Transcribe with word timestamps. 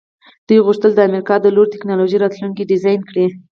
دوی 0.47 0.59
غوښتل 0.65 0.91
د 0.95 0.99
امریکا 1.07 1.35
د 1.41 1.47
لوړې 1.55 1.71
ټیکنالوژۍ 1.73 2.17
راتلونکی 2.19 2.69
ډیزاین 2.71 3.01
کړي 3.09 3.25